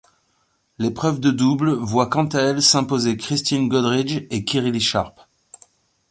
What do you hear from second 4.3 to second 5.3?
et Kirrily Sharpe.